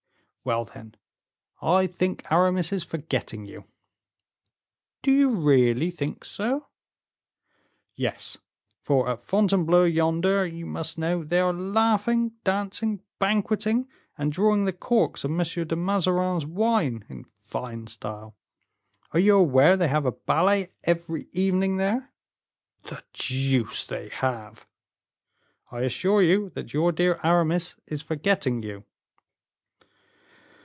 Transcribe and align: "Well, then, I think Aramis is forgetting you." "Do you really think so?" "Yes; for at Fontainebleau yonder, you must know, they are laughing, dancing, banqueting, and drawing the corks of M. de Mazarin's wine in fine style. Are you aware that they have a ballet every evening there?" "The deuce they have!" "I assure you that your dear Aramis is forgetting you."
"Well, 0.43 0.65
then, 0.65 0.95
I 1.61 1.85
think 1.85 2.25
Aramis 2.31 2.73
is 2.73 2.83
forgetting 2.83 3.45
you." 3.45 3.65
"Do 5.03 5.11
you 5.11 5.35
really 5.35 5.91
think 5.91 6.25
so?" 6.25 6.65
"Yes; 7.95 8.39
for 8.81 9.07
at 9.07 9.23
Fontainebleau 9.23 9.83
yonder, 9.83 10.43
you 10.47 10.65
must 10.65 10.97
know, 10.97 11.23
they 11.23 11.39
are 11.39 11.53
laughing, 11.53 12.31
dancing, 12.43 13.03
banqueting, 13.19 13.87
and 14.17 14.31
drawing 14.31 14.65
the 14.65 14.73
corks 14.73 15.23
of 15.23 15.29
M. 15.29 15.37
de 15.67 15.75
Mazarin's 15.75 16.47
wine 16.47 17.05
in 17.07 17.25
fine 17.43 17.85
style. 17.85 18.35
Are 19.11 19.19
you 19.19 19.37
aware 19.37 19.73
that 19.77 19.85
they 19.85 19.89
have 19.89 20.07
a 20.07 20.11
ballet 20.11 20.71
every 20.83 21.27
evening 21.33 21.77
there?" 21.77 22.13
"The 22.81 23.03
deuce 23.13 23.85
they 23.85 24.09
have!" 24.09 24.65
"I 25.71 25.81
assure 25.81 26.23
you 26.23 26.49
that 26.55 26.73
your 26.73 26.91
dear 26.91 27.19
Aramis 27.23 27.75
is 27.85 28.01
forgetting 28.01 28.63
you." 28.63 28.85